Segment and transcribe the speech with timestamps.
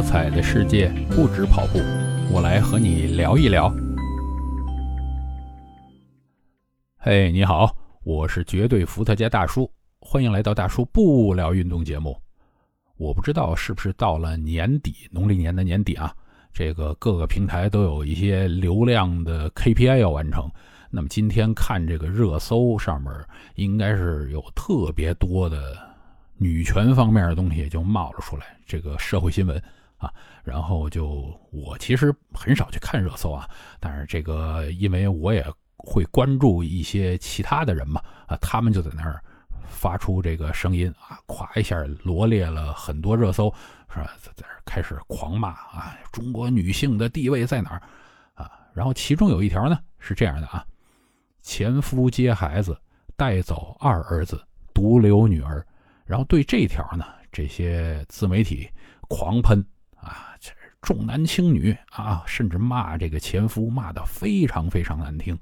[0.00, 1.78] 多彩的世界不止跑步，
[2.32, 3.70] 我来和你聊一聊。
[6.96, 12.18] 嘿，你好，我是绝对伏特加大叔，欢迎来到大叔不聊运动节目。
[12.96, 16.14] 我不知道是不是到了年底，农历年的年底啊，
[16.50, 20.50] 这个各个平台都有一些流量的 KPI 要完成。
[20.90, 23.12] 那么今天看这个热搜上面，
[23.56, 25.76] 应该是有特别多的。
[26.42, 29.62] 女权方面的东西就冒了出来，这个社会新闻
[30.00, 30.12] 啊，
[30.42, 35.46] 然后就我其实很少去看热搜啊，但是这个因为我也
[35.76, 39.22] 会关注一些其他的人嘛啊，他们就在那儿
[39.68, 43.54] 发出这个声音啊，咵一下罗列了很多热搜，
[43.92, 44.10] 是吧？
[44.22, 47.82] 在这开始狂骂啊，中国女性的地位在哪儿
[48.34, 48.50] 啊？
[48.72, 50.64] 然后其中有一条呢是这样的啊，
[51.42, 52.76] 前夫接孩子
[53.16, 55.64] 带走二儿子，独留女儿。
[56.04, 58.68] 然后对这条呢，这些自媒体
[59.08, 59.64] 狂喷
[60.00, 60.50] 啊，这
[60.80, 65.38] 重男轻女啊，甚至骂这个前夫，骂得非常非常难听。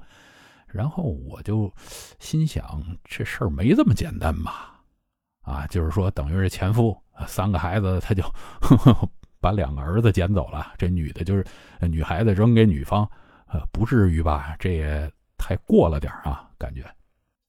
[0.67, 1.73] 然后我就
[2.19, 4.75] 心想，这事儿没这么简单吧？
[5.43, 6.97] 啊，就是说，等于是前夫
[7.27, 8.23] 三个孩子，他就
[8.61, 9.09] 呵 呵
[9.41, 11.47] 把两个儿子捡走了，这女的就是
[11.81, 13.09] 女孩子扔给女方，
[13.47, 14.55] 呃，不至于吧？
[14.59, 16.85] 这也太过了点啊，感觉。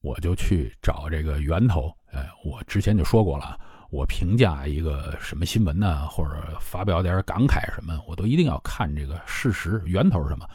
[0.00, 3.58] 我就去找这个源头，哎，我之前就说过了，
[3.90, 10.48] 我评价一个什么新闻呢，或者发表点感慨什么，我都一定要看这个事实源头是什么。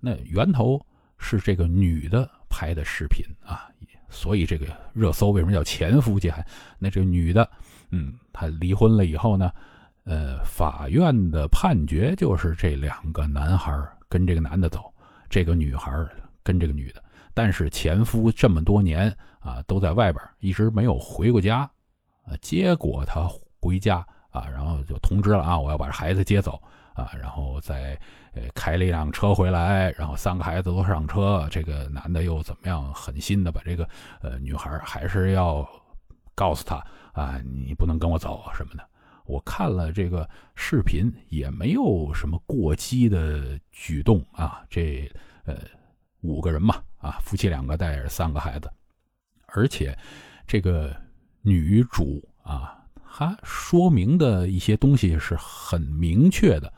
[0.00, 0.80] 那源头
[1.18, 3.68] 是这个女的拍的视频啊，
[4.08, 6.32] 所以这个热搜为什么叫前夫劫？
[6.78, 7.48] 那这个女的，
[7.90, 9.52] 嗯，她离婚了以后呢，
[10.04, 13.70] 呃，法院的判决就是这两个男孩
[14.08, 14.90] 跟这个男的走，
[15.28, 15.92] 这个女孩
[16.42, 17.02] 跟这个女的。
[17.34, 21.70] 但是前夫这么多年啊都在外边，一直没有回过家，
[22.28, 23.28] 啊，结果他
[23.60, 26.62] 回家啊，然后就通知了啊，我要把这孩子接走
[26.94, 27.98] 啊，然后再
[28.34, 33.88] 呃开了一辆车回来，然后三个孩子都上车，这个男的又怎么样狠心的把这个
[34.20, 35.68] 呃女孩还是要
[36.34, 36.76] 告诉他
[37.12, 38.86] 啊，你不能跟我走什么的。
[39.24, 45.10] 我看了这个视频，也没有什么过激的举动啊，这
[45.44, 45.56] 呃
[46.20, 46.82] 五个人嘛。
[46.98, 48.68] 啊，夫妻两个带着三个孩子，
[49.46, 49.96] 而且
[50.48, 50.92] 这个
[51.48, 52.78] 女主啊，
[53.16, 56.72] 她说明的一些东西是很明确的。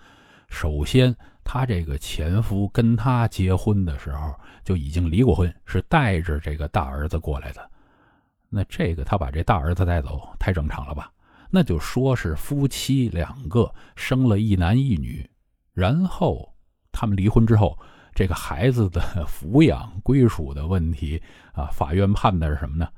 [0.49, 4.33] 首先，她这个前夫跟她结婚的时候
[4.65, 7.71] 就已经离过婚，是带着这个大儿子过来的。
[8.49, 11.13] 那这个他把这大儿子带走，太正常了吧？
[11.51, 15.29] 那就说是夫妻两个生了一男一女，
[15.73, 16.53] 然后
[16.93, 17.77] 他们离婚之后。
[18.13, 22.89] 这个孩子的抚养归属的问题啊，法院判的是什么呢？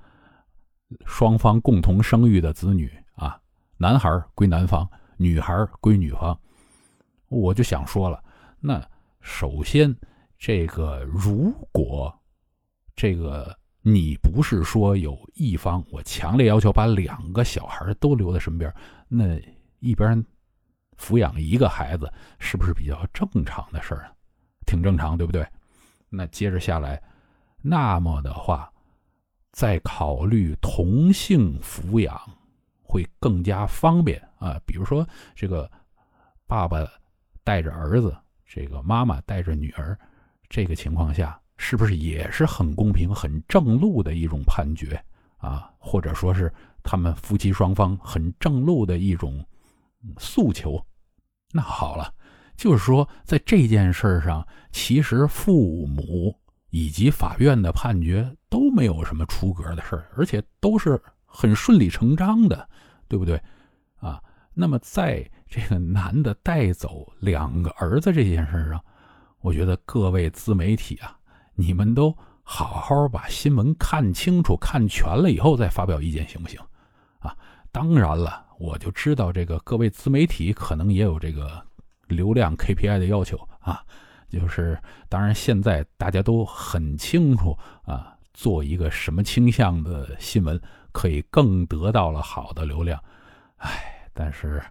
[1.06, 3.40] 双方共同生育的子女啊，
[3.76, 6.38] 男孩归男方，女孩归女方。
[7.28, 8.22] 我就想说了，
[8.60, 8.82] 那
[9.20, 9.94] 首先，
[10.38, 12.12] 这个如果
[12.94, 18.72] 这个你不是说有一方，我强烈要求把两个小孩都留在身边，
[19.08, 19.40] 那
[19.80, 20.24] 一边
[20.98, 24.12] 抚养一个孩子，是不是比较正常的事儿啊？
[24.66, 25.46] 挺正常，对不对？
[26.08, 27.02] 那接着下来，
[27.60, 28.71] 那么的话，
[29.52, 32.20] 再考虑同性抚养
[32.82, 34.60] 会更加方便啊。
[34.66, 35.70] 比如说，这个
[36.46, 36.86] 爸爸
[37.44, 39.98] 带着儿子，这个妈妈带着女儿，
[40.48, 45.00] 这个情况下，是不是也是很公平、很正路的一种判决
[45.36, 45.70] 啊？
[45.78, 46.52] 或者说是
[46.82, 49.44] 他们夫妻双方很正路的一种
[50.18, 50.84] 诉求？
[51.52, 52.12] 那好了。
[52.54, 56.38] 就是说，在这件事上，其实父母
[56.72, 62.66] 以及法院的判决都没有什么出格的事儿，而且都是很顺理成章的，
[63.06, 63.40] 对不对？
[64.00, 64.20] 啊，
[64.54, 68.82] 那么在这个男的带走两个儿子这件事上，
[69.40, 71.14] 我觉得各位自媒体啊，
[71.54, 76.58] 你们都好好把新闻看清楚、看全了以后再发表意见，行不行？
[77.18, 77.36] 啊，
[77.70, 81.62] 当然了，我就知道这个各位自媒体可能也有这个。
[82.08, 83.82] 流量 KPI 的要求啊，
[84.32, 84.78] 就是
[85.10, 90.58] 当然现在大家都很清楚啊，做一个什么倾向的新闻
[90.90, 92.98] 可以更得到了好的流量，
[93.58, 94.62] 哎，但是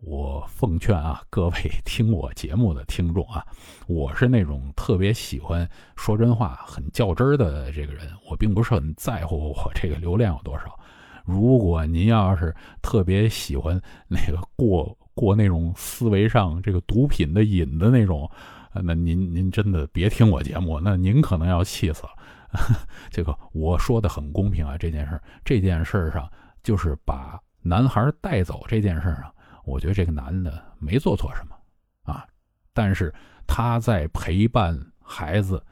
[0.00, 3.46] 我奉劝啊，各位听我节目的听众啊，
[3.86, 10.76] 我是那种特别喜欢说真话、很较真儿的这个人，我并不是很在乎我这个流量有多少。
[11.24, 14.98] 如果您要是特别喜欢那个过。
[15.16, 18.30] 过那种思维上这个毒品的瘾的那种，
[18.84, 22.10] 那您您真的别听我节目，那您可能要气死了。
[23.10, 26.30] 这个我说的很公平啊，这件事这件事上
[26.62, 29.34] 就是把男孩带走这件事上，
[29.64, 31.56] 我觉得这个男的没做错什么
[32.04, 32.26] 啊，
[32.72, 33.12] 但是
[33.46, 35.62] 他在陪伴孩子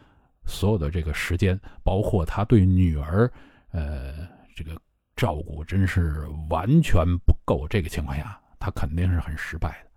[0.44, 3.32] 所有的这个时间，包括他对女儿
[3.70, 4.76] 呃这个
[5.16, 7.66] 照顾，真是完全不够。
[7.68, 9.90] 这个情况下，他肯定是很失败的。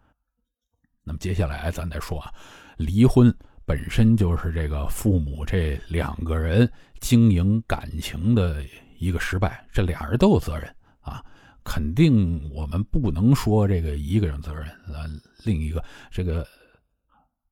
[1.03, 2.33] 那么接下来咱再说啊，
[2.77, 3.35] 离婚
[3.65, 8.63] 本身就是这个父母这两个人经营感情的
[8.97, 11.21] 一个失败，这俩人都有责任啊。
[11.63, 15.05] 肯定我们不能说这个一个人责任，呃，
[15.43, 16.47] 另一个这个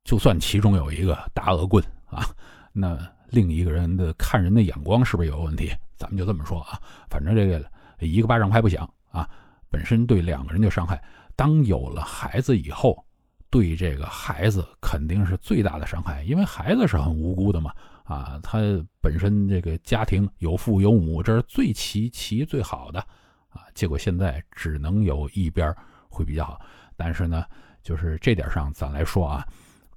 [0.04, 2.26] 就算其中有一个大恶棍啊，
[2.72, 2.98] 那
[3.28, 5.70] 另一个人的看人的眼光是不是有问题？
[5.98, 6.80] 咱们就这么说啊，
[7.10, 7.62] 反正这个
[7.98, 9.28] 一个巴掌拍不响啊，
[9.70, 11.02] 本身对两个人就伤害。
[11.36, 13.05] 当有了孩子以后。
[13.50, 17.72] 对这个孩子肯定是最大的伤害，因为孩子是很无辜的嘛，
[18.04, 18.58] 啊，他
[19.00, 23.00] 本身这个家庭有父有母，这是最齐齐最好的，
[23.48, 25.74] 啊，结果现在只能有一边
[26.08, 26.60] 会比较好。
[26.96, 27.44] 但是呢，
[27.82, 29.46] 就是这点上咱来说啊，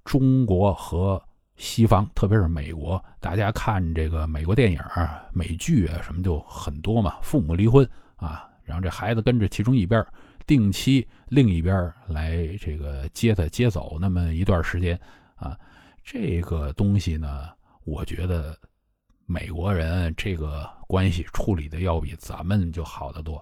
[0.06, 1.22] 中国和
[1.56, 4.80] 西方，特别是美国，大家看这个美国电影、
[5.34, 7.86] 美剧啊什么就很多嘛，父母离婚
[8.16, 10.06] 啊，然后这孩子跟着其中一边。
[10.50, 15.00] 定期另一边来这个接他接走那么一段时间
[15.36, 15.56] 啊，
[16.04, 17.50] 这个东西呢，
[17.84, 18.58] 我觉得
[19.28, 23.40] 美国人这个关系处理的要比咱们就好得多。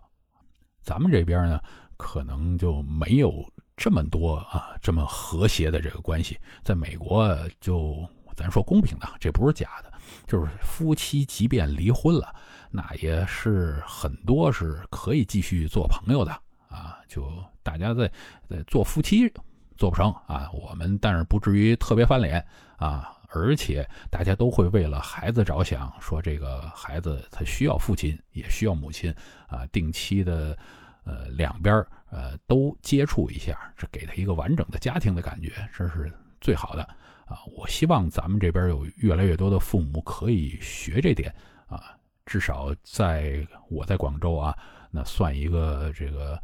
[0.81, 1.61] 咱们这边呢，
[1.95, 6.37] 可能就没有这么多啊这么和谐的这个关系。
[6.61, 8.05] 在美国，就
[8.35, 9.93] 咱说公平的，这不是假的，
[10.27, 12.35] 就是夫妻即便离婚了，
[12.69, 16.41] 那也是很多是可以继续做朋友的。
[16.69, 17.31] 啊，就
[17.63, 18.11] 大家在
[18.49, 19.31] 在做夫妻
[19.77, 22.45] 做不成啊，我们但是不至于特别翻脸
[22.77, 29.13] 啊，而且大家都会为了孩子着想，说这个孩子他需要父亲也需要母亲
[29.47, 30.57] 啊，定期的
[31.03, 31.75] 呃两边
[32.09, 36.11] 呃都接触一下，这给他一个完整的家庭的感觉，这是
[36.41, 36.83] 最好的
[37.25, 37.39] 啊。
[37.55, 41.33] 我希望咱们这边有越来越多的父母可以学这点
[41.67, 44.57] 啊，至少在我在广州啊。
[44.91, 46.41] 那算一个这个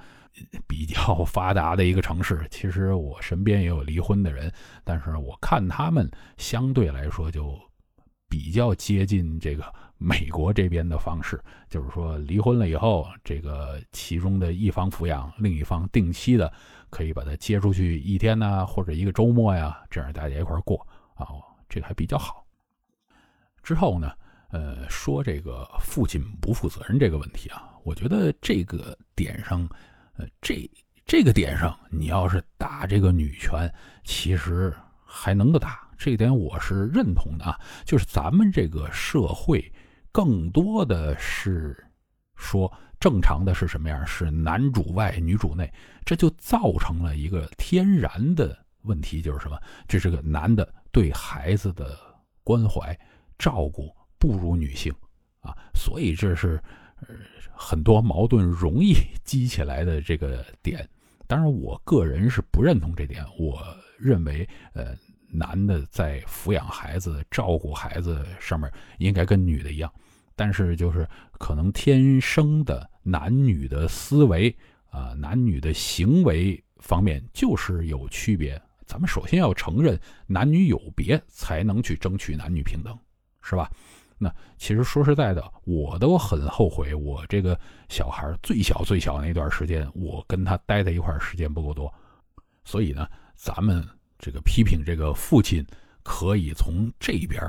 [0.68, 2.45] 比较 发达的一个城市。
[2.50, 4.51] 其实我身边也有离婚的人，
[4.84, 7.60] 但是我看他们相对来说就
[8.30, 9.63] 比较接近这个
[9.98, 16.51] 美国这边的方式，就是说离婚了以后，这个其中的一方抚养，另一方定期的
[16.89, 20.86] 可以把他接出去一天呢，或者一个周末呀，这样大家一块过
[21.16, 21.28] 啊，
[21.69, 22.46] 这个还比较好。
[23.62, 24.12] 之后呢？
[24.50, 29.68] 呃，说这个父亲不负责任这个问题啊，我觉得这个点上，
[30.18, 30.69] 呃，这
[31.06, 33.71] 这个点上，你要是打这个女权，
[34.03, 34.74] 其实
[35.06, 37.59] 还能够打，这一点我是认同的啊。
[37.85, 39.71] 就是咱们这个社会，
[40.12, 41.75] 更多的是
[42.35, 44.06] 说正常的是什么样？
[44.07, 45.71] 是男主外女主内，
[46.06, 49.59] 这就造成了一个天然的问题，就是什么？
[49.88, 51.97] 这是个男的对孩子的
[52.44, 52.97] 关怀
[53.38, 53.94] 照顾。
[54.19, 54.89] 不如女性，
[55.41, 56.57] 啊，所以这是
[57.51, 60.88] 很多矛盾容易激起来的这个点。
[61.27, 63.25] 当然，我个人是不认同这点。
[63.39, 63.63] 我
[63.97, 64.95] 认为，呃，
[65.29, 69.91] 男的在抚养孩子、照顾孩子上面应该跟女的一样，
[70.35, 71.07] 但是就是
[71.39, 74.55] 可能天生的男女的思维
[74.89, 78.61] 啊，男女的行为方面就是有区别。
[78.86, 82.95] 咱们首先要承认男女有别，才能去争取男女平等，
[83.41, 83.72] 是吧？
[84.24, 91.94] 那其实说实在的，我都很后悔，我这个小孩最小最小那段时间，我跟他待在一块时间不够多。
[92.63, 93.86] 所以呢，咱们
[94.18, 95.65] 这个批评这个父亲，
[96.01, 97.42] 可以从这边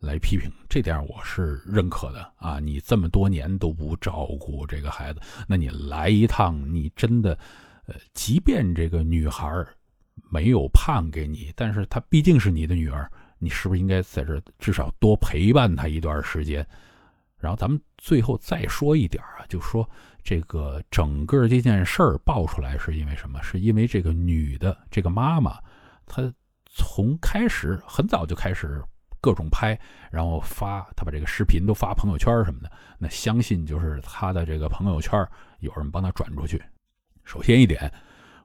[0.00, 2.58] 来批评，这点我是认可的啊。
[2.58, 7.38] 你这么多年都不照顾这个孩子，那你来一趟，你真的，
[7.86, 9.64] 呃，即便这个女孩
[10.30, 13.08] 没有判给你，但是她毕竟是你的女儿。
[13.38, 16.66] 你是不是应该在这至少多陪伴他一段时间？
[17.36, 19.88] 然后咱们最后再说一点啊，就说
[20.24, 23.40] 这个整个这件事儿爆出来是因为什么？
[23.42, 25.56] 是因为这个女的这个妈妈，
[26.04, 26.32] 她
[26.66, 28.82] 从开始很早就开始
[29.20, 29.78] 各种拍，
[30.10, 32.70] 然后发，她把这个视频都发朋友圈什么的。
[32.98, 35.24] 那相信就是她的这个朋友圈
[35.60, 36.60] 有人帮她转出去。
[37.24, 37.88] 首先一点，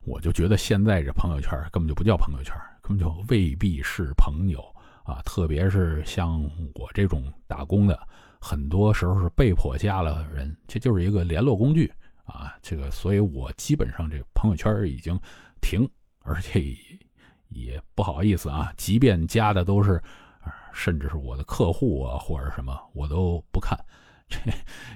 [0.03, 4.63] 我就觉得现在这朋友圈根本就不叫朋友圈，根本就未必是朋友。
[5.03, 6.41] 啊，特别是像
[6.75, 8.00] 我这种打工的，
[8.39, 11.91] 很多时候是被迫加了人，这就是一个联络工具
[12.25, 12.55] 啊。
[12.62, 15.19] 这个，所以我基本上这朋友圈已经
[15.62, 15.88] 停，
[16.19, 16.62] 而且
[17.50, 20.01] 也不好意思啊，即便加的都是，
[20.74, 23.77] 甚至是我的客户啊或者什么，我都不看。
[24.29, 24.39] 这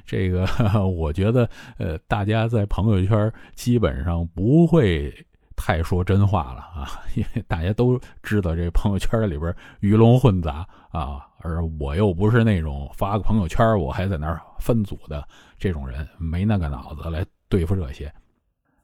[0.05, 0.47] 这个，
[0.87, 1.47] 我觉得，
[1.77, 5.13] 呃，大家在朋友圈基本上不会
[5.57, 18.09] 太说真话了啊，因为大家都知道这朋友圈里边鱼龙混杂啊，而我又不是那种发个朋友圈我还在那儿分组的这种人，没那个脑子来对付这些。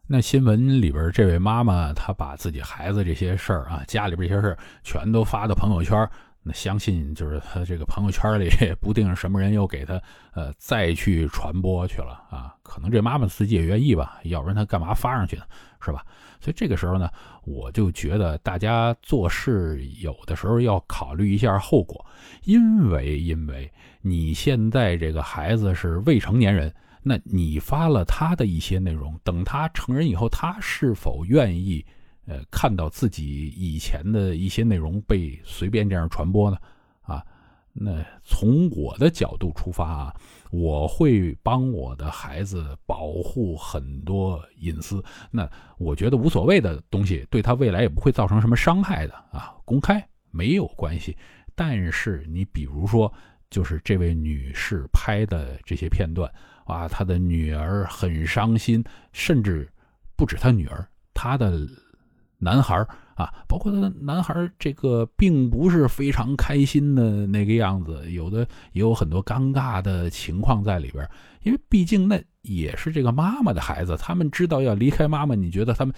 [0.05, 6.09] 那新闻里边这位妈妈，她把自己孩子这些事儿啊，家里边这些事儿全都发到朋友圈。
[6.45, 8.49] 那相信就是他这个朋友圈里
[8.81, 9.93] 不定什么人又给他
[10.33, 15.43] 呃再去传播去了啊，可能这妈妈自己也愿意吧，要不然他干嘛发上去呢，
[15.79, 16.03] 是吧？
[16.41, 17.07] 所以这个时候呢，
[17.43, 22.03] 我就觉得大家做事有的时候要考虑一下后果，
[22.45, 31.85] 因为因为你现在这个孩子是未成年人，那你发了他的一些内容，等他成人以后，他是否愿意？
[32.25, 36.57] 呃，看到自己以前的一些内容被随便这样传播呢，
[37.73, 40.15] 那从我的角度出发啊，
[40.51, 45.03] 我会帮我的孩子保护很多隐私。
[45.31, 51.17] 那我觉得无所谓的东西，对他未来也不会造成什么伤害的啊，公开没有关系。
[51.55, 53.11] 但是你比如说，
[53.49, 56.31] 就是这位女士拍的这些片段
[56.65, 59.67] 啊，她的女儿很伤心，甚至
[60.15, 61.67] 不止她女儿，她的。
[62.39, 68.39] 男孩啊，包括他男孩这个并不是非常开心的那个样子，有的
[68.71, 71.07] 也有很多尴尬的情况在里边。
[71.43, 75.93] 因为毕竟那也是这个妈妈的孩子，他们知道要离开妈妈，你觉得他们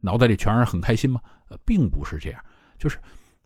[0.00, 1.20] 脑袋里全是很开心吗？
[1.48, 2.40] 呃，并不是这样，
[2.78, 2.98] 就是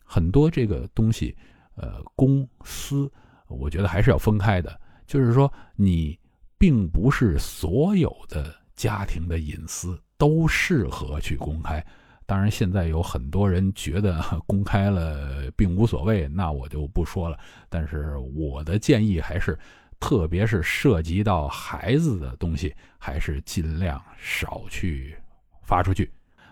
[0.04, 1.36] 很多这个东西，
[1.74, 3.10] 呃，公私，
[3.48, 4.80] 我觉得还是要分开的。
[5.06, 6.18] 就是说，你
[6.56, 11.84] 并不是所有的家庭的隐私都适合去公开。
[12.30, 17.36] 当然，现在有很多人觉得 公开了并无所谓，那我就不说了。
[17.68, 19.58] 但是我的建议还是，
[19.98, 25.16] 特别是涉及到孩子的东西，还是尽量少去
[25.64, 26.08] 发出去。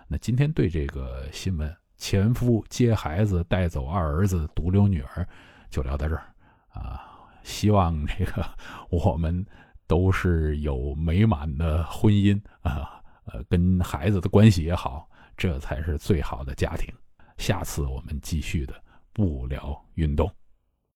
[0.08, 5.24] 那今天对这个新闻，前夫接孩子带走二儿子独留女儿，
[5.70, 6.24] 就聊到这儿
[6.70, 7.04] 啊。
[7.44, 8.44] 希望这个
[8.90, 9.46] 我们
[9.86, 15.08] 都是有美满的婚姻啊，呃，跟孩子的关系也好。
[15.38, 16.92] 这才是最好的家庭。
[17.38, 18.74] 下次我们继续的
[19.12, 20.28] 不聊运动。